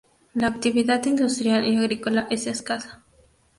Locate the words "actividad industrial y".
0.47-1.77